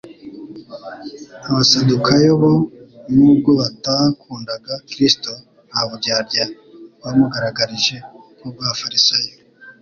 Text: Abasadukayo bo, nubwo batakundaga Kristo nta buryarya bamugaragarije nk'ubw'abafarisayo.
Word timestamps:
Abasadukayo 1.49 2.31
bo, 2.41 2.53
nubwo 3.15 3.49
batakundaga 3.59 4.73
Kristo 4.89 5.31
nta 5.69 5.81
buryarya 5.87 6.43
bamugaragarije 7.01 7.95
nk'ubw'abafarisayo. 8.37 9.33